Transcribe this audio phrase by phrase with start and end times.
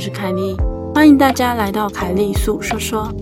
[0.00, 0.56] 是凯莉，
[0.94, 3.12] 欢迎大家来到凯莉诉说说。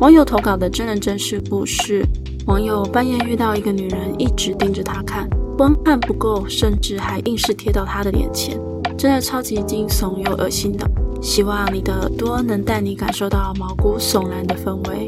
[0.00, 2.04] 网友投稿的真人真事故事：
[2.46, 8.60] 网友半夜遇到一个女人，一直盯着她看，光看不够，甚至还硬是贴到她的脸前，
[8.98, 10.84] 真的超级惊悚又恶心的。
[11.22, 15.06] 希望你的耳朵能带你感受到毛骨悚然的氛围。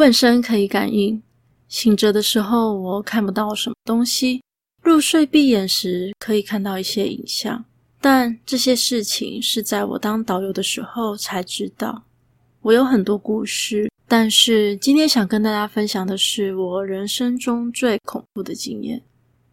[0.00, 1.22] 本身可以感应，
[1.68, 4.42] 醒着的时候我看不到什么东西，
[4.82, 7.62] 入睡闭眼时可以看到一些影像，
[8.00, 12.04] 但这些事情是在我当导游的时候才知道。
[12.62, 19.02] 我有很多故事，但是今天想跟大家分享的是我人生中最恐怖的经验。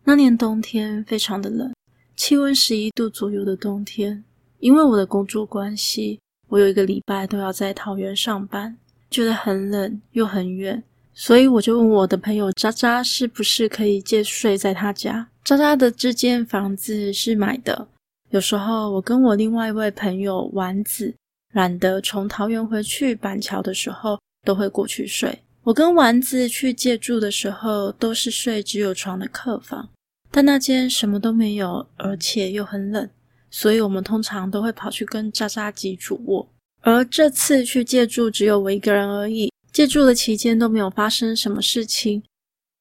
[0.06, 1.74] 那年冬天非常的冷，
[2.16, 4.24] 气温十一度左右的冬天，
[4.60, 8.78] 因为我的工作关系，我有一个礼拜都要在桃园上班。
[9.10, 15.28] 觉得很冷又很远，所以我就问我的朋友渣渣是不是可以借睡在他家。
[15.44, 17.88] 渣渣的这间房子是买的，
[18.32, 21.14] 有时候我跟我另外一位朋友丸子
[21.54, 25.40] 懒得从桃园回去板桥的时候，都会过去睡。
[25.64, 29.90] 我跟丸子去借住的时候，都是睡只有床的客房，
[30.30, 33.10] 但那间什么都没有，而且又很冷，
[33.50, 36.48] 所以我们通常都会跑去跟渣渣挤主卧。
[36.82, 42.24] 而这次去借住只有我一个人而已，借住的期间都没有发生什么事情，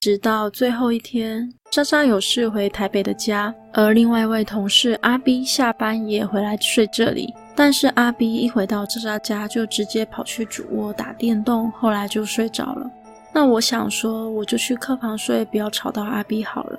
[0.01, 12.91] 直到最后一天，渣渣有事回台北的家，而另外一位同事阿 B 下班也回来睡这里，但是阿 B 一回到渣渣家就直接跑去主卧打电动，后来就睡着了。
[13.33, 16.79] 那我想说，我就去客房睡，不要吵到阿 B 好了。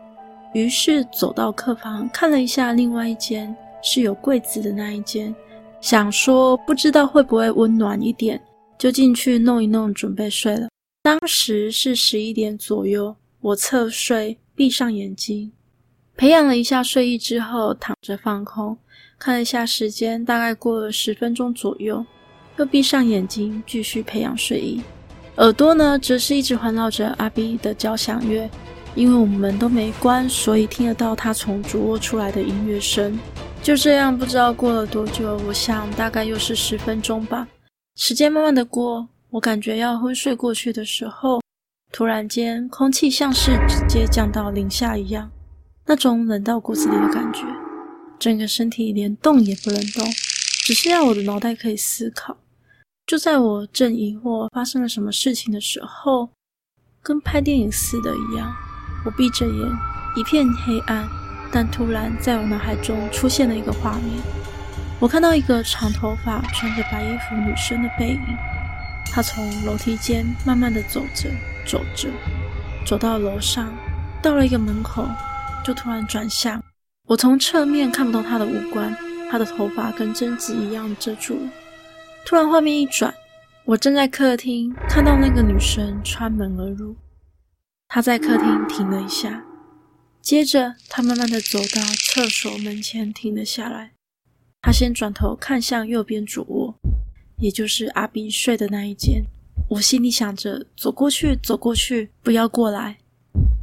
[0.53, 5.35] 于是走到客房看了一下另外一间是有柜子的那一间。
[5.87, 8.37] 想说不知道会不会温暖一点，
[8.77, 10.67] 就进去弄一弄，准备睡了。
[11.01, 15.49] 当时是十一点左右，我侧睡，闭上眼睛，
[16.17, 18.77] 培养了一下睡意之后，躺着放空，
[19.17, 22.05] 看了一下时间，大概过了十分钟左右，
[22.57, 24.81] 又闭上眼睛，继续培养睡意。
[25.37, 28.49] 耳朵呢，则是一直环绕着阿 B 的交响乐，
[28.93, 33.17] 因为我们门都没关，所以听得到他从主卧出来的音乐声。
[33.67, 37.45] 就这样，不知道过了多久，我想大概又是十分钟吧。
[37.97, 41.41] 时间慢慢的过，我感觉要昏睡过去的时候，
[41.91, 45.29] 突然间空气像是直接降到零下一样，
[45.85, 47.41] 那种冷到骨子里的感觉，
[48.17, 50.05] 整个身体连动也不能动，
[50.63, 52.37] 只是要我的脑袋可以思考。
[53.05, 56.29] 就在我正疑惑发生了什么事情的时候，
[57.01, 58.49] 跟拍电影似的一样，
[59.03, 59.69] 我闭着眼，
[60.15, 61.05] 一片黑暗。
[61.51, 64.21] 但突然，在我脑海中出现了一个画面，
[64.99, 68.21] 我看到一个长头发、穿着白衣服女生的背影，
[69.11, 71.29] 她从楼梯间慢慢的走着，
[71.65, 72.09] 走着，
[72.85, 73.73] 走到楼上，
[74.21, 75.07] 到了一个门口，
[75.63, 76.61] 就突然转向。
[77.07, 78.95] 我从侧面看不到她的五官，
[79.31, 81.49] 她的头发跟贞子一样遮住了。
[82.25, 83.13] 突然画面一转，
[83.63, 86.95] 我正在客厅，看到那个女生穿门而入，
[87.87, 89.41] 她在客厅停了一下。
[90.27, 93.93] 接着，他慢慢的走到厕所门前，停了下来。
[94.61, 96.75] 他先转头看向右边主卧，
[97.37, 99.23] 也就是阿斌睡的那一间。
[99.69, 102.97] 我心里想着，走过去，走过去，不要过来。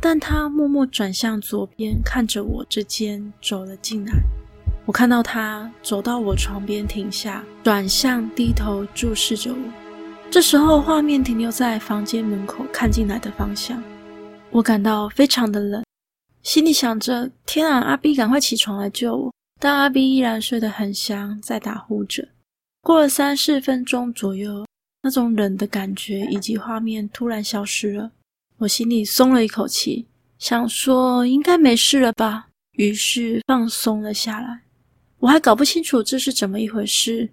[0.01, 4.15] 但他默默转向左边，看着我这间走了进来。
[4.87, 9.59] 我看到他走到我床边停下，转向低头注视着我。
[10.31, 13.83] 这时候，画面停留在房间门口看进来的方向。
[14.51, 15.85] 我感到非常的冷。
[16.45, 22.29] 心里想着：“天啊，阿 B，赶快起床来救我！”但阿 B 依然睡得很香，在打呼着。
[22.83, 24.67] 过了三四分钟左右，
[25.03, 28.11] 那种冷的感觉以及画面突然消失了。
[28.59, 30.07] 我心里松了一口气，
[30.39, 34.61] 想说应该没事了吧，于是放松了下来。
[35.21, 37.31] 我还搞不清楚这是怎么一回事，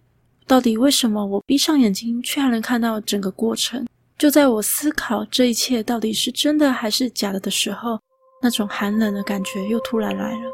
[0.48, 3.86] 到底为什么我闭上眼睛却还能看到整个过程？
[4.18, 8.00] 就在我思考这一切到底是真的还是假的的时候，
[8.42, 10.52] 那种寒冷的感觉又突然来了，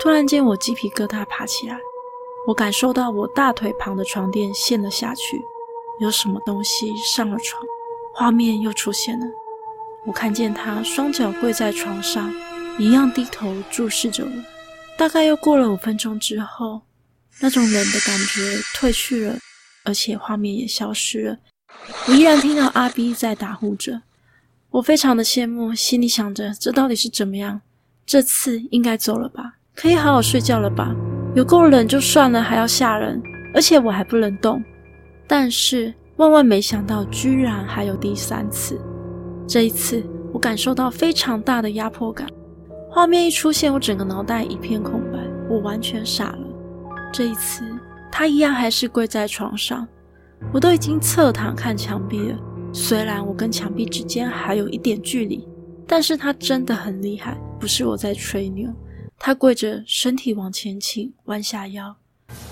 [0.00, 1.78] 突然间我鸡皮疙瘩爬起来，
[2.46, 5.38] 我感受到我大腿旁的床垫陷了下去，
[6.00, 7.62] 有什么东西上了床，
[8.14, 9.26] 画面又出现了，
[10.06, 12.32] 我看见他双脚跪在床上，
[12.78, 14.30] 一样低头注视着我。
[14.96, 16.80] 大概又过了五分钟之后，
[17.40, 19.36] 那种冷的感觉褪去了，
[19.84, 21.38] 而且画面也消失了，
[22.06, 24.00] 我依然听到阿 B 在打呼着。
[24.70, 27.60] 我非常的羡慕，心里想着这到底是怎么样？
[28.04, 30.94] 这次应该走了吧，可以好好睡觉了吧？
[31.34, 33.20] 有够冷就算了，还要吓人，
[33.54, 34.62] 而且我还不能动。
[35.26, 38.78] 但是万万没想到，居然还有第三次。
[39.46, 42.28] 这一次，我感受到非常大的压迫感。
[42.90, 45.18] 画面一出现，我整个脑袋一片空白，
[45.48, 46.38] 我完全傻了。
[47.12, 47.62] 这一次，
[48.10, 49.86] 他一样还是跪在床上，
[50.52, 52.38] 我都已经侧躺看墙壁了。
[52.80, 55.46] 虽然我跟墙壁之间还有一点距离，
[55.84, 58.72] 但是他真的很厉害，不是我在吹牛。
[59.18, 61.94] 他跪着，身体往前倾，弯下腰，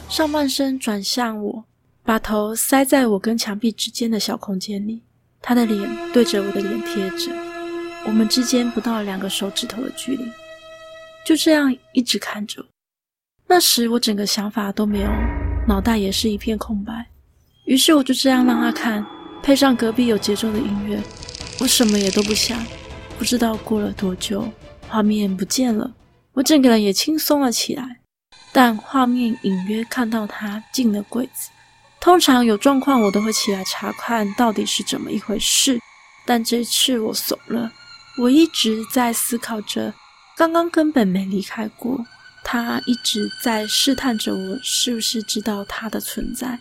[0.09, 1.65] 上半身转向我，
[2.03, 5.01] 把头塞在我跟墙壁之间的小空间里。
[5.41, 7.31] 他的脸对着我的脸贴着，
[8.05, 10.25] 我们之间不到两个手指头的距离，
[11.25, 12.67] 就这样一直看着。
[13.47, 15.11] 那时我整个想法都没有，
[15.69, 17.07] 脑袋也是一片空白。
[17.65, 19.07] 于是我就这样让他看，
[19.47, 21.01] 配上隔壁有节奏的音乐，
[21.61, 22.67] 我什么也都不想。
[23.17, 24.45] 不知道过了多久，
[24.89, 25.89] 画面不见了。
[26.33, 28.01] 我整个人也轻松了起来，
[28.53, 31.51] 但画面隐约看到他进了柜子。
[32.01, 35.79] 通常有状况，我都会起来查看到底是怎么一回事。
[36.27, 37.71] 但这次我怂了，
[38.19, 39.95] 我一直在思考着，
[40.37, 42.05] 刚刚根本没离开过。
[42.43, 46.59] 他一直在试探着我是不是知道他的存在。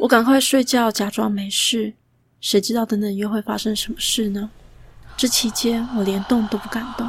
[0.00, 1.92] 我赶快睡觉，假装没事。
[2.40, 4.48] 谁知道等等又会发生什么事呢？
[5.14, 7.06] 这期间我连动都不敢动。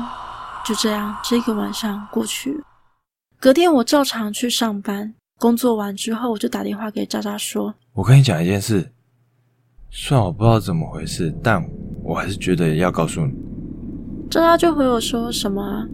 [0.66, 2.64] 就这样，这个晚上过去了。
[3.40, 8.92] 隔天我照常去上班，工作完之后，我就打电话给渣渣说：“我跟你讲一件事，
[9.90, 11.66] 虽然我不知道怎么回事，但
[12.04, 13.34] 我还是觉得要告诉你。”
[14.30, 15.88] 渣渣就回我说什么啊？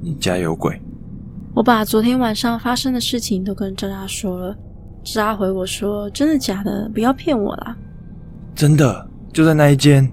[0.00, 0.80] 你家有鬼。
[1.54, 4.56] 我把昨天晚上发生的事情都跟渣渣说了。
[5.04, 6.88] 渣渣回我说：“真的假的？
[6.92, 7.76] 不要骗我啦！”
[8.54, 10.10] 真的，就在那一间。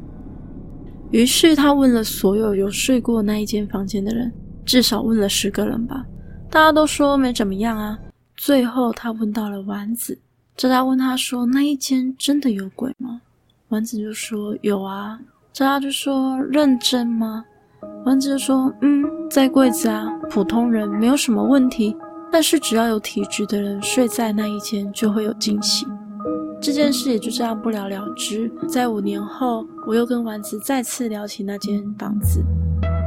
[1.12, 4.32] 于是他问了所有有睡过那一间房间的人，
[4.66, 6.06] 至少问了十个人吧。
[6.50, 7.98] 大家都说没怎么样啊。
[8.36, 10.18] 最后他问到了丸子，
[10.56, 13.22] 渣渣问他说：“那一间真的有鬼吗？”
[13.70, 15.20] 丸子就说：“有啊。”
[15.52, 17.44] 渣渣就说：“认真吗？”
[18.06, 21.96] 丸子就说：“嗯，在柜子啊，普通人没有什么问题，
[22.32, 25.86] 但是只要有体质的人睡在那一间，就会有惊喜。”
[26.62, 28.52] 这件事也就这样不了了之。
[28.68, 32.44] 在五年后，我又跟丸子再次聊起那间房子。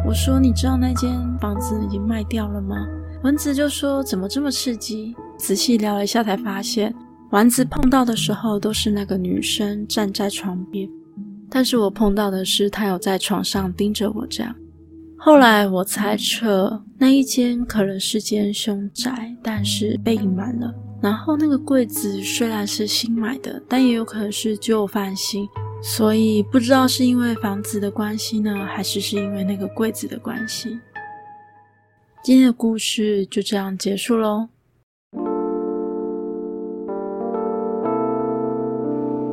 [0.06, 2.76] 我说：“你知道那间房子已经卖掉了吗？”
[3.22, 6.94] 丸子就说：“怎么这么刺激？”仔细聊了一下，才发现
[7.30, 10.88] 丸子碰到的时候都是那个女生站在床边，
[11.50, 14.54] 但是我碰到的是她有在床上盯着我这样。
[15.24, 20.74] 后来我猜测，那一间可能是间凶宅，但是被隐瞒了。
[21.00, 25.48] 然后那个柜子虽然是新买的，但也有可能是旧翻新，
[25.80, 30.76] 所以不知道是因为房子的关系呢，还是是因为那个柜子的关系。
[32.24, 34.48] 今天的故事就这样结束喽。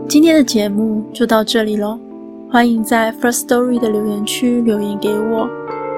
[0.08, 2.00] 今天的节目就到这里喽，
[2.48, 5.50] 欢迎在 First Story 的留言区留言给我，